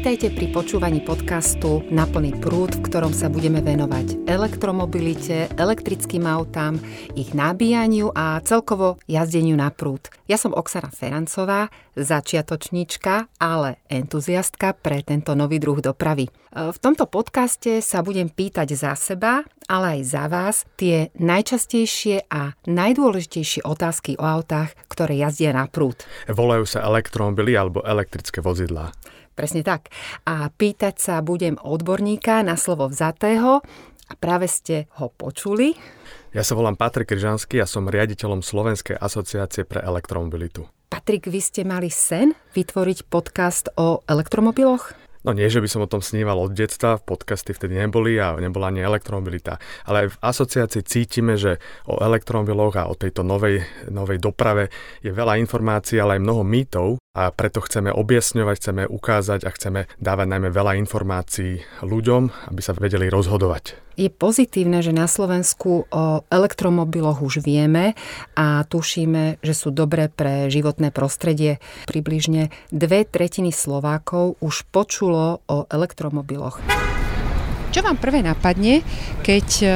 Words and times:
Vitajte 0.00 0.32
pri 0.32 0.48
počúvaní 0.48 1.04
podcastu 1.04 1.84
Na 1.92 2.08
plný 2.08 2.32
prúd, 2.40 2.72
v 2.72 2.88
ktorom 2.88 3.12
sa 3.12 3.28
budeme 3.28 3.60
venovať 3.60 4.24
elektromobilite, 4.24 5.52
elektrickým 5.60 6.24
autám, 6.24 6.80
ich 7.12 7.36
nabíjaniu 7.36 8.08
a 8.16 8.40
celkovo 8.40 8.96
jazdeniu 9.04 9.60
na 9.60 9.68
prúd. 9.68 10.08
Ja 10.24 10.40
som 10.40 10.56
Oksana 10.56 10.88
Ferancová, 10.88 11.68
začiatočníčka, 12.00 13.28
ale 13.44 13.84
entuziastka 13.92 14.72
pre 14.72 15.04
tento 15.04 15.36
nový 15.36 15.60
druh 15.60 15.84
dopravy. 15.84 16.32
V 16.48 16.78
tomto 16.80 17.04
podcaste 17.04 17.84
sa 17.84 18.00
budem 18.00 18.32
pýtať 18.32 18.72
za 18.72 18.96
seba, 18.96 19.44
ale 19.68 20.00
aj 20.00 20.16
za 20.16 20.24
vás 20.32 20.64
tie 20.80 21.12
najčastejšie 21.20 22.24
a 22.32 22.56
najdôležitejšie 22.64 23.68
otázky 23.68 24.16
o 24.16 24.24
autách, 24.24 24.72
ktoré 24.88 25.20
jazdia 25.20 25.52
na 25.52 25.68
prúd. 25.68 26.00
Volajú 26.24 26.64
sa 26.64 26.88
elektromobily 26.88 27.52
alebo 27.52 27.84
elektrické 27.84 28.40
vozidlá. 28.40 28.96
Presne 29.40 29.64
tak. 29.64 29.88
A 30.28 30.52
pýtať 30.52 31.00
sa 31.00 31.24
budem 31.24 31.56
odborníka 31.56 32.44
na 32.44 32.60
slovo 32.60 32.92
vzatého 32.92 33.64
a 34.04 34.12
práve 34.20 34.44
ste 34.52 34.84
ho 35.00 35.08
počuli. 35.08 35.72
Ja 36.36 36.44
sa 36.44 36.52
volám 36.52 36.76
Patrik 36.76 37.08
Kryžanský 37.08 37.56
a 37.56 37.64
som 37.64 37.88
riaditeľom 37.88 38.44
Slovenskej 38.44 39.00
asociácie 39.00 39.64
pre 39.64 39.80
elektromobilitu. 39.80 40.68
Patrik, 40.92 41.32
vy 41.32 41.40
ste 41.40 41.64
mali 41.64 41.88
sen 41.88 42.36
vytvoriť 42.52 43.08
podcast 43.08 43.72
o 43.80 44.04
elektromobiloch? 44.04 44.92
No 45.20 45.36
nie, 45.36 45.52
že 45.52 45.60
by 45.60 45.68
som 45.68 45.84
o 45.84 45.88
tom 45.88 46.00
sníval 46.00 46.36
od 46.36 46.56
detstva, 46.56 46.96
podcasty 46.96 47.52
vtedy 47.52 47.76
neboli 47.76 48.16
a 48.16 48.36
nebola 48.40 48.72
ani 48.72 48.80
elektromobilita, 48.80 49.60
ale 49.84 50.04
aj 50.04 50.16
v 50.16 50.20
asociácii 50.20 50.82
cítime, 50.84 51.36
že 51.36 51.60
o 51.84 52.00
elektromobiloch 52.00 52.76
a 52.80 52.88
o 52.88 52.96
tejto 52.96 53.20
novej, 53.20 53.60
novej 53.92 54.16
doprave 54.16 54.72
je 55.04 55.12
veľa 55.12 55.36
informácií, 55.44 56.00
ale 56.00 56.16
aj 56.16 56.24
mnoho 56.24 56.42
mýtov 56.44 57.00
a 57.10 57.34
preto 57.34 57.58
chceme 57.58 57.90
objasňovať, 57.90 58.54
chceme 58.54 58.82
ukázať 58.86 59.42
a 59.42 59.50
chceme 59.50 59.80
dávať 59.98 60.26
najmä 60.30 60.48
veľa 60.54 60.78
informácií 60.78 61.58
ľuďom, 61.82 62.54
aby 62.54 62.60
sa 62.62 62.70
vedeli 62.78 63.10
rozhodovať. 63.10 63.74
Je 63.98 64.06
pozitívne, 64.06 64.78
že 64.78 64.94
na 64.94 65.10
Slovensku 65.10 65.90
o 65.90 66.22
elektromobiloch 66.30 67.18
už 67.18 67.42
vieme 67.42 67.98
a 68.38 68.62
tušíme, 68.62 69.42
že 69.42 69.54
sú 69.58 69.74
dobré 69.74 70.06
pre 70.06 70.46
životné 70.48 70.94
prostredie. 70.94 71.58
Približne 71.90 72.54
dve 72.70 73.02
tretiny 73.02 73.50
Slovákov 73.50 74.38
už 74.38 74.70
počulo 74.70 75.42
o 75.50 75.66
elektromobiloch. 75.66 76.62
Čo 77.74 77.86
vám 77.86 77.98
prvé 77.98 78.22
napadne, 78.22 78.82
keď 79.22 79.46
e, 79.62 79.66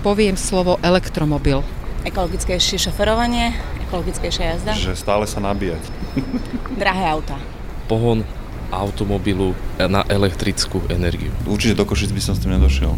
poviem 0.00 0.40
slovo 0.40 0.80
elektromobil? 0.80 1.60
Ekologickejšie 2.04 2.80
šoferovanie, 2.80 3.52
ekologickejšia 3.92 4.56
jazda, 4.56 4.72
Že 4.72 4.96
stále 4.96 5.28
sa 5.28 5.36
nabíjať. 5.44 5.84
drahé 6.80 7.12
auta. 7.12 7.36
pohon 7.84 8.24
automobilu 8.72 9.52
na 9.76 10.00
elektrickú 10.08 10.80
energiu. 10.88 11.28
Určite 11.44 11.76
do 11.76 11.84
Košic 11.84 12.08
by 12.08 12.22
som 12.24 12.32
s 12.32 12.40
tým 12.40 12.56
nedošiel. 12.56 12.88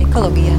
Ekológia. 0.00 0.56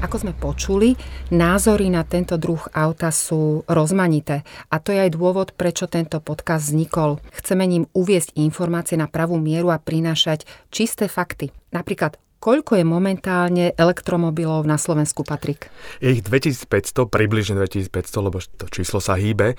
Ako 0.00 0.16
sme 0.16 0.32
počuli, 0.32 0.96
názory 1.28 1.92
na 1.92 2.08
tento 2.08 2.40
druh 2.40 2.62
auta 2.72 3.12
sú 3.12 3.68
rozmanité 3.68 4.48
a 4.72 4.80
to 4.80 4.96
je 4.96 5.02
aj 5.02 5.10
dôvod, 5.12 5.52
prečo 5.52 5.84
tento 5.84 6.24
podcast 6.24 6.72
vznikol. 6.72 7.20
Chceme 7.36 7.68
ním 7.68 7.84
uviesť 7.92 8.32
informácie 8.38 8.96
na 8.96 9.12
pravú 9.12 9.36
mieru 9.36 9.68
a 9.68 9.76
prinášať 9.76 10.48
čisté 10.72 11.04
fakty. 11.04 11.52
Napríklad, 11.68 12.16
koľko 12.38 12.78
je 12.78 12.84
momentálne 12.84 13.72
elektromobilov 13.74 14.68
na 14.68 14.76
Slovensku, 14.76 15.24
Patrik? 15.24 15.72
Je 15.98 16.12
ich 16.14 16.22
2500, 16.22 17.08
približne 17.08 17.56
2500, 17.58 18.26
lebo 18.26 18.38
to 18.38 18.68
číslo 18.68 19.00
sa 19.00 19.16
hýbe. 19.16 19.54
E, 19.54 19.56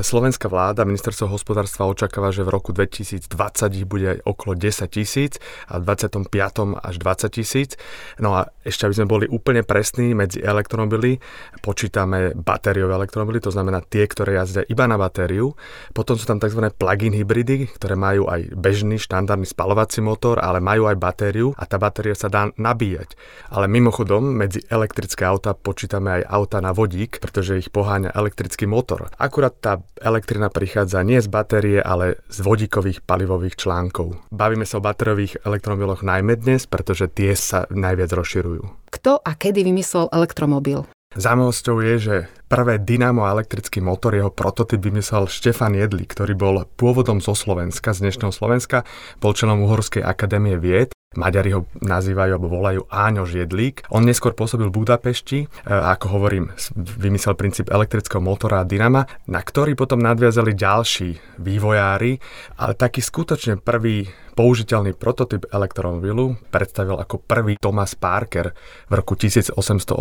Slovenská 0.00 0.46
vláda, 0.46 0.86
ministerstvo 0.86 1.28
hospodárstva 1.28 1.90
očakáva, 1.90 2.30
že 2.30 2.46
v 2.46 2.54
roku 2.54 2.70
2020 2.70 3.26
ich 3.74 3.86
bude 3.88 4.22
okolo 4.22 4.54
10 4.54 4.86
tisíc 4.88 5.42
a 5.66 5.82
v 5.82 5.88
25. 5.88 6.78
až 6.78 6.94
20 6.96 7.34
tisíc. 7.34 7.74
No 8.22 8.38
a 8.38 8.48
ešte, 8.62 8.86
aby 8.86 8.94
sme 8.94 9.06
boli 9.10 9.26
úplne 9.26 9.66
presní, 9.66 10.14
medzi 10.14 10.38
elektromobily 10.38 11.18
počítame 11.60 12.32
batériové 12.36 12.94
elektromobily, 12.94 13.42
to 13.42 13.52
znamená 13.52 13.82
tie, 13.82 14.06
ktoré 14.06 14.38
jazdia 14.38 14.62
iba 14.68 14.86
na 14.86 14.96
batériu. 14.96 15.52
Potom 15.90 16.14
sú 16.14 16.24
tam 16.28 16.38
tzv. 16.38 16.72
plug-in 16.72 17.12
hybridy, 17.16 17.68
ktoré 17.74 17.98
majú 17.98 18.30
aj 18.30 18.54
bežný 18.54 18.96
štandardný 19.00 19.48
spalovací 19.48 20.00
motor, 20.04 20.38
ale 20.38 20.62
majú 20.62 20.86
aj 20.86 20.96
batériu 20.96 21.48
a 21.56 21.64
tá 21.64 21.80
batéria 21.80 22.19
sa 22.20 22.28
dá 22.28 22.52
nabíjať. 22.60 23.16
Ale 23.48 23.64
mimochodom, 23.64 24.20
medzi 24.20 24.60
elektrické 24.68 25.24
auta 25.24 25.56
počítame 25.56 26.20
aj 26.20 26.22
auta 26.28 26.58
na 26.60 26.76
vodík, 26.76 27.16
pretože 27.16 27.56
ich 27.56 27.72
poháňa 27.72 28.12
elektrický 28.12 28.68
motor. 28.68 29.08
Akurát 29.16 29.56
tá 29.56 29.80
elektrina 29.96 30.52
prichádza 30.52 31.00
nie 31.00 31.16
z 31.16 31.32
batérie, 31.32 31.80
ale 31.80 32.20
z 32.28 32.44
vodíkových 32.44 33.00
palivových 33.00 33.56
článkov. 33.56 34.20
Bavíme 34.28 34.68
sa 34.68 34.76
o 34.76 34.84
batériových 34.84 35.40
elektromobiloch 35.48 36.04
najmä 36.04 36.36
dnes, 36.36 36.68
pretože 36.68 37.08
tie 37.08 37.32
sa 37.32 37.64
najviac 37.72 38.12
rozširujú. 38.12 38.92
Kto 38.92 39.22
a 39.24 39.32
kedy 39.32 39.64
vymyslel 39.64 40.12
elektromobil? 40.12 40.84
Zaujímavosťou 41.10 41.76
je, 41.82 41.94
že 41.98 42.16
prvé 42.46 42.78
dynamo 42.78 43.26
elektrický 43.26 43.82
motor, 43.82 44.14
jeho 44.14 44.30
prototyp 44.30 44.78
vymyslel 44.78 45.26
Štefan 45.26 45.74
Jedli, 45.74 46.06
ktorý 46.06 46.38
bol 46.38 46.62
pôvodom 46.78 47.18
zo 47.18 47.34
Slovenska, 47.34 47.90
z 47.90 48.06
dnešného 48.06 48.30
Slovenska, 48.30 48.86
bol 49.18 49.34
členom 49.34 49.66
Uhorskej 49.66 50.06
akadémie 50.06 50.54
vied. 50.54 50.94
Maďari 51.10 51.50
ho 51.58 51.66
nazývajú 51.82 52.38
alebo 52.38 52.46
volajú 52.46 52.86
Áňoš 52.86 53.42
Jedlík. 53.42 53.82
On 53.90 53.98
neskôr 53.98 54.30
pôsobil 54.30 54.70
v 54.70 54.78
Budapešti, 54.78 55.38
e, 55.42 55.46
ako 55.66 56.06
hovorím, 56.06 56.54
vymyslel 56.78 57.34
princíp 57.34 57.66
elektrického 57.66 58.22
motora 58.22 58.62
a 58.62 58.68
dynama, 58.68 59.10
na 59.26 59.42
ktorý 59.42 59.74
potom 59.74 59.98
nadviazali 59.98 60.54
ďalší 60.54 61.42
vývojári, 61.42 62.22
ale 62.62 62.78
taký 62.78 63.02
skutočne 63.02 63.58
prvý 63.58 64.06
použiteľný 64.38 64.94
prototyp 64.94 65.50
elektromobilu 65.50 66.38
predstavil 66.48 66.96
ako 66.96 67.20
prvý 67.26 67.58
Thomas 67.58 67.98
Parker 67.98 68.54
v 68.86 68.92
roku 68.94 69.18
1884. 69.18 69.98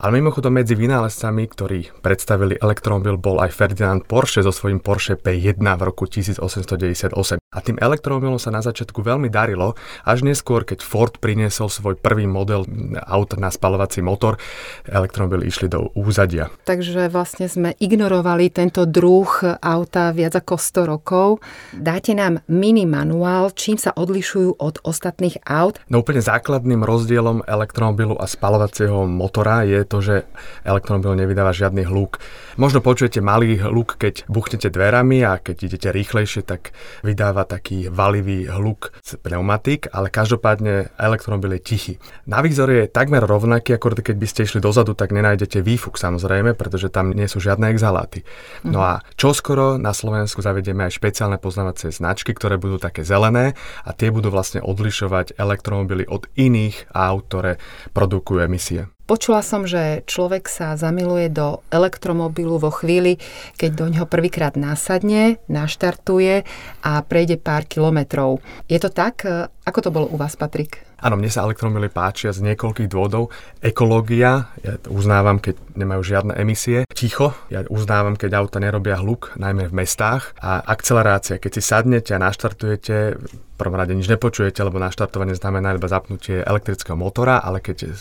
Ale 0.00 0.10
mimochodom 0.16 0.50
medzi 0.56 0.72
vynálezcami, 0.72 1.44
ktorí 1.44 1.92
predstavili 2.00 2.56
elektromobil, 2.56 3.20
bol 3.20 3.36
aj 3.44 3.52
Ferdinand 3.52 4.00
Porsche 4.00 4.40
so 4.40 4.50
svojím 4.50 4.80
Porsche 4.80 5.20
P1 5.20 5.60
v 5.60 5.82
roku 5.84 6.08
1898. 6.08 7.45
A 7.56 7.64
tým 7.64 7.80
elektromobilom 7.80 8.36
sa 8.36 8.52
na 8.52 8.60
začiatku 8.60 9.00
veľmi 9.00 9.32
darilo, 9.32 9.72
až 10.04 10.20
neskôr, 10.20 10.68
keď 10.68 10.84
Ford 10.84 11.16
priniesol 11.16 11.72
svoj 11.72 11.96
prvý 11.96 12.28
model 12.28 12.68
auta 13.08 13.40
na 13.40 13.48
spalovací 13.48 14.04
motor, 14.04 14.36
elektromobily 14.84 15.48
išli 15.48 15.72
do 15.72 15.88
úzadia. 15.96 16.52
Takže 16.68 17.08
vlastne 17.08 17.48
sme 17.48 17.72
ignorovali 17.80 18.52
tento 18.52 18.84
druh 18.84 19.56
auta 19.64 20.12
viac 20.12 20.36
ako 20.36 20.60
100 20.60 20.92
rokov. 20.92 21.40
Dáte 21.72 22.12
nám 22.12 22.44
mini 22.52 22.84
manuál, 22.84 23.56
čím 23.56 23.80
sa 23.80 23.96
odlišujú 23.96 24.60
od 24.60 24.84
ostatných 24.84 25.40
aut. 25.48 25.80
No 25.88 26.04
úplne 26.04 26.20
základným 26.20 26.84
rozdielom 26.84 27.40
elektromobilu 27.48 28.20
a 28.20 28.28
spalovacieho 28.28 29.08
motora 29.08 29.64
je 29.64 29.80
to, 29.88 29.98
že 30.04 30.28
elektromobil 30.68 31.16
nevydáva 31.16 31.56
žiadny 31.56 31.88
hluk. 31.88 32.20
Možno 32.60 32.84
počujete 32.84 33.24
malý 33.24 33.56
hluk, 33.56 33.96
keď 33.96 34.28
buchnete 34.28 34.68
dverami 34.68 35.24
a 35.24 35.40
keď 35.40 35.56
idete 35.72 35.88
rýchlejšie, 35.94 36.44
tak 36.44 36.76
vydáva 37.00 37.45
taký 37.46 37.86
valivý 37.86 38.50
hluk 38.50 38.90
z 39.00 39.16
pneumatik, 39.22 39.86
ale 39.94 40.10
každopádne 40.10 40.90
elektromobil 40.98 41.56
je 41.56 41.60
tichý. 41.62 41.94
Na 42.26 42.42
výzore 42.42 42.84
je 42.84 42.92
takmer 42.92 43.22
rovnaký, 43.22 43.78
ako 43.78 44.02
keď 44.02 44.16
by 44.18 44.26
ste 44.26 44.44
išli 44.44 44.58
dozadu, 44.58 44.98
tak 44.98 45.14
nenájdete 45.14 45.62
výfuk 45.62 45.96
samozrejme, 45.96 46.58
pretože 46.58 46.90
tam 46.90 47.14
nie 47.14 47.30
sú 47.30 47.38
žiadne 47.38 47.70
exhaláty. 47.70 48.26
No 48.66 48.82
a 48.82 49.06
čoskoro 49.14 49.78
na 49.78 49.94
Slovensku 49.94 50.42
zavedieme 50.42 50.90
aj 50.90 50.98
špeciálne 50.98 51.38
poznávacie 51.38 51.94
značky, 51.94 52.34
ktoré 52.34 52.58
budú 52.58 52.82
také 52.82 53.06
zelené 53.06 53.54
a 53.86 53.94
tie 53.94 54.10
budú 54.10 54.34
vlastne 54.34 54.58
odlišovať 54.58 55.38
elektromobily 55.38 56.10
od 56.10 56.26
iných 56.34 56.90
aut, 56.90 57.30
ktoré 57.30 57.62
produkujú 57.94 58.42
emisie. 58.42 58.95
Počula 59.06 59.38
som, 59.38 59.62
že 59.70 60.02
človek 60.10 60.50
sa 60.50 60.74
zamiluje 60.74 61.30
do 61.30 61.62
elektromobilu 61.70 62.58
vo 62.58 62.74
chvíli, 62.74 63.22
keď 63.54 63.70
do 63.78 63.86
ňoho 63.86 64.06
prvýkrát 64.10 64.58
nasadne, 64.58 65.38
naštartuje 65.46 66.42
a 66.82 67.06
prejde 67.06 67.38
pár 67.38 67.70
kilometrov. 67.70 68.42
Je 68.66 68.74
to 68.82 68.90
tak? 68.90 69.22
Ako 69.62 69.78
to 69.78 69.94
bolo 69.94 70.10
u 70.10 70.18
vás, 70.18 70.34
Patrik? 70.34 70.82
Áno, 70.98 71.14
mne 71.14 71.30
sa 71.30 71.46
elektromobily 71.46 71.86
páčia 71.86 72.34
z 72.34 72.42
niekoľkých 72.50 72.90
dôvodov. 72.90 73.30
Ekológia, 73.62 74.50
ja 74.66 74.74
uznávam, 74.90 75.38
keď 75.38 75.54
nemajú 75.78 76.02
žiadne 76.02 76.34
emisie. 76.42 76.82
Ticho, 76.90 77.30
ja 77.46 77.62
uznávam, 77.70 78.18
keď 78.18 78.42
auta 78.42 78.58
nerobia 78.58 78.98
hluk, 78.98 79.38
najmä 79.38 79.70
v 79.70 79.86
mestách. 79.86 80.34
A 80.42 80.58
akcelerácia, 80.66 81.38
keď 81.38 81.50
si 81.54 81.62
sadnete 81.62 82.10
a 82.10 82.18
naštartujete, 82.18 83.22
v 83.22 83.54
prvom 83.54 83.78
rade 83.78 83.94
nič 83.94 84.10
nepočujete, 84.10 84.66
lebo 84.66 84.82
naštartovanie 84.82 85.38
znamená 85.38 85.78
iba 85.78 85.86
zapnutie 85.86 86.42
elektrického 86.42 86.98
motora, 86.98 87.38
ale 87.38 87.62
keď 87.62 87.94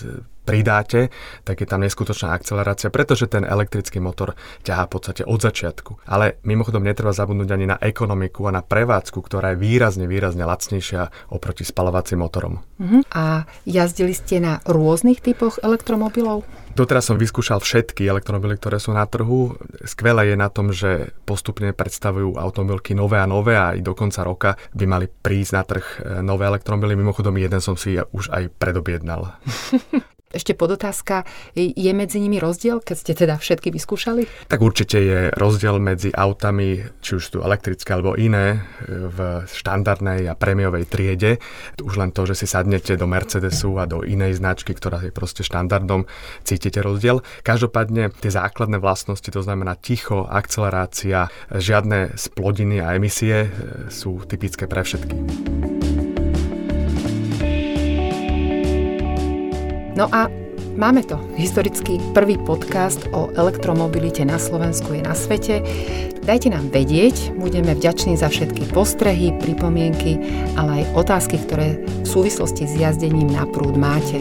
pridáte, 0.46 1.10
tak 1.42 1.66
je 1.66 1.68
tam 1.68 1.82
neskutočná 1.82 2.38
akcelerácia, 2.38 2.94
pretože 2.94 3.26
ten 3.26 3.42
elektrický 3.42 3.98
motor 3.98 4.38
ťahá 4.62 4.86
v 4.86 4.92
podstate 4.94 5.22
od 5.26 5.42
začiatku. 5.42 6.06
Ale 6.06 6.38
mimochodom 6.46 6.86
netreba 6.86 7.12
zabudnúť 7.12 7.50
ani 7.50 7.66
na 7.66 7.82
ekonomiku 7.82 8.46
a 8.46 8.56
na 8.56 8.62
prevádzku, 8.62 9.18
ktorá 9.26 9.58
je 9.58 9.62
výrazne, 9.66 10.06
výrazne 10.06 10.46
lacnejšia 10.46 11.34
oproti 11.34 11.66
spalovacím 11.66 12.22
motorom. 12.22 12.62
Uh-huh. 12.78 13.02
A 13.10 13.50
jazdili 13.66 14.14
ste 14.14 14.38
na 14.38 14.62
rôznych 14.70 15.26
typoch 15.26 15.58
elektromobilov? 15.66 16.46
Doteraz 16.76 17.08
som 17.08 17.16
vyskúšal 17.16 17.64
všetky 17.64 18.04
elektromobily, 18.04 18.60
ktoré 18.60 18.84
sú 18.84 18.92
na 18.92 19.08
trhu. 19.08 19.56
Skvelé 19.88 20.36
je 20.36 20.36
na 20.36 20.52
tom, 20.52 20.76
že 20.76 21.16
postupne 21.24 21.72
predstavujú 21.72 22.36
automobilky 22.36 22.92
nové 22.92 23.16
a 23.16 23.24
nové 23.24 23.56
a 23.56 23.72
aj 23.72 23.80
do 23.80 23.96
konca 23.96 24.28
roka 24.28 24.60
by 24.76 24.84
mali 24.84 25.08
prísť 25.08 25.52
na 25.56 25.64
trh 25.64 25.86
e, 25.88 25.98
nové 26.20 26.44
elektromobily. 26.52 27.00
Mimochodom, 27.00 27.40
jeden 27.40 27.64
som 27.64 27.80
si 27.80 27.96
už 27.96 28.28
aj 28.28 28.52
predobjednal. 28.60 29.24
Ešte 30.36 30.52
podotázka, 30.52 31.24
je 31.56 31.92
medzi 31.96 32.20
nimi 32.20 32.44
rozdiel, 32.44 32.84
keď 32.84 32.96
ste 33.00 33.14
teda 33.16 33.40
všetky 33.40 33.72
vyskúšali? 33.72 34.52
Tak 34.52 34.60
určite 34.60 35.00
je 35.00 35.20
rozdiel 35.32 35.80
medzi 35.80 36.12
autami, 36.12 36.84
či 37.00 37.16
už 37.16 37.24
sú 37.24 37.40
elektrické 37.40 37.96
alebo 37.96 38.20
iné, 38.20 38.68
v 38.84 39.48
štandardnej 39.48 40.28
a 40.28 40.36
prémiovej 40.36 40.92
triede. 40.92 41.40
Už 41.80 41.96
len 41.96 42.12
to, 42.12 42.28
že 42.28 42.44
si 42.44 42.52
sadnete 42.52 43.00
do 43.00 43.08
Mercedesu 43.08 43.80
a 43.80 43.88
do 43.88 44.04
inej 44.04 44.44
značky, 44.44 44.76
ktorá 44.76 45.00
je 45.08 45.16
proste 45.16 45.48
štandardom, 45.48 46.04
cítite 46.44 46.84
rozdiel. 46.84 47.24
Každopádne 47.48 48.12
tie 48.20 48.32
základné 48.36 48.84
vlastnosti, 48.84 49.32
to 49.32 49.40
znamená 49.40 49.80
ticho, 49.80 50.28
akcelerácia, 50.28 51.32
žiadne 51.48 52.20
splodiny 52.20 52.84
a 52.84 53.00
emisie 53.00 53.48
sú 53.88 54.20
typické 54.28 54.68
pre 54.68 54.84
všetky. 54.84 55.55
No 59.96 60.12
a 60.12 60.28
Máme 60.76 61.08
to. 61.08 61.16
Historický 61.40 62.04
prvý 62.12 62.36
podcast 62.36 63.08
o 63.16 63.32
elektromobilite 63.40 64.28
na 64.28 64.36
Slovensku 64.36 64.92
je 64.92 65.08
na 65.08 65.16
svete. 65.16 65.64
Dajte 66.28 66.52
nám 66.52 66.68
vedieť, 66.68 67.32
budeme 67.40 67.72
vďační 67.72 68.20
za 68.20 68.28
všetky 68.28 68.76
postrehy, 68.76 69.32
pripomienky, 69.40 70.20
ale 70.60 70.84
aj 70.84 71.00
otázky, 71.00 71.40
ktoré 71.48 71.80
v 71.80 72.08
súvislosti 72.08 72.68
s 72.68 72.76
jazdením 72.76 73.32
na 73.32 73.48
prúd 73.48 73.80
máte. 73.80 74.20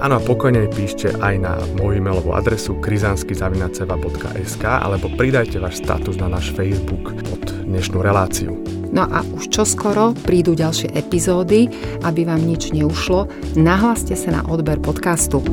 Áno, 0.00 0.16
pokojne 0.24 0.72
píšte 0.72 1.12
aj 1.20 1.34
na 1.36 1.60
moju 1.76 2.00
e-mailovú 2.00 2.32
adresu 2.32 2.80
krizanskyzavinaceva.sk 2.80 4.64
alebo 4.64 5.12
pridajte 5.20 5.60
váš 5.60 5.84
status 5.84 6.16
na 6.16 6.32
náš 6.32 6.56
Facebook 6.56 7.12
pod 7.28 7.44
dnešnú 7.68 8.00
reláciu. 8.00 8.56
No 8.96 9.04
a 9.04 9.20
už 9.36 9.52
čoskoro 9.52 10.16
prídu 10.24 10.56
ďalšie 10.56 10.96
epizódy, 10.96 11.68
aby 12.00 12.24
vám 12.24 12.40
nič 12.40 12.72
neušlo, 12.72 13.28
nahláste 13.52 14.16
sa 14.16 14.40
na 14.40 14.42
odber 14.48 14.80
podcastu. 14.80 15.44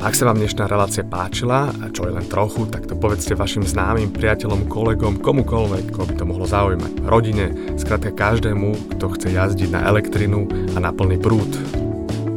Ak 0.00 0.16
sa 0.16 0.24
vám 0.24 0.40
dnešná 0.40 0.64
relácia 0.64 1.04
páčila, 1.04 1.68
a 1.68 1.92
čo 1.92 2.08
je 2.08 2.16
len 2.16 2.24
trochu, 2.24 2.64
tak 2.72 2.88
to 2.88 2.96
povedzte 2.96 3.36
vašim 3.36 3.68
známym, 3.68 4.16
priateľom, 4.16 4.64
kolegom, 4.64 5.20
komukoľvek, 5.20 5.92
koho 5.92 6.08
by 6.08 6.14
to 6.16 6.24
mohlo 6.24 6.48
zaujímať. 6.48 7.04
Rodine, 7.04 7.52
skrátka 7.76 8.16
každému, 8.16 8.96
kto 8.96 9.04
chce 9.20 9.36
jazdiť 9.36 9.68
na 9.68 9.84
elektrinu 9.84 10.48
a 10.72 10.80
na 10.80 10.96
plný 10.96 11.20
prúd. 11.20 11.52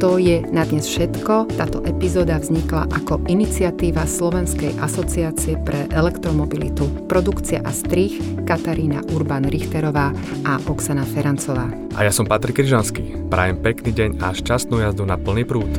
To 0.04 0.20
je 0.20 0.44
na 0.52 0.68
dnes 0.68 0.84
všetko. 0.84 1.56
Táto 1.56 1.80
epizóda 1.80 2.36
vznikla 2.36 2.92
ako 2.92 3.24
iniciatíva 3.24 4.04
Slovenskej 4.04 4.76
asociácie 4.76 5.56
pre 5.64 5.88
elektromobilitu. 5.88 7.08
Produkcia 7.08 7.64
a 7.64 7.72
strich 7.72 8.20
Katarína 8.44 9.00
Urban-Richterová 9.08 10.12
a 10.44 10.60
Oksana 10.68 11.08
Ferancová. 11.08 11.72
A 11.96 12.04
ja 12.04 12.12
som 12.12 12.28
Patrik 12.28 12.60
Kryžanský. 12.60 13.32
Prajem 13.32 13.56
pekný 13.64 13.96
deň 13.96 14.10
a 14.20 14.36
šťastnú 14.36 14.84
jazdu 14.84 15.08
na 15.08 15.16
plný 15.16 15.48
prúd 15.48 15.72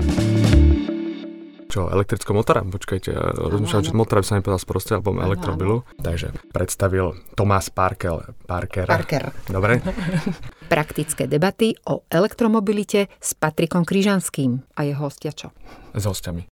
čo, 1.75 1.92
elektrického 1.92 2.31
motora? 2.31 2.63
Počkajte, 2.63 3.12
rozmýšľam, 3.36 3.83
že 3.83 3.92
motora 3.92 4.24
by 4.24 4.25
sa 4.25 4.36
mi 4.39 4.48
povedal 4.48 4.63
sproste, 4.63 4.92
alebo 4.95 5.19
elektrobilu. 5.19 5.83
Takže 6.00 6.31
predstavil 6.56 7.19
Tomás 7.36 7.68
Parker. 7.68 8.31
Parker. 8.48 8.88
Parker. 8.88 9.36
Dobre. 9.51 9.83
Praktické 10.74 11.27
debaty 11.27 11.75
o 11.92 12.07
elektromobilite 12.07 13.12
s 13.19 13.36
Patrikom 13.36 13.83
Kryžanským 13.83 14.63
a 14.80 14.88
jeho 14.88 15.04
hostia 15.04 15.36
čo? 15.36 15.51
S 15.92 16.07
hostiami. 16.07 16.44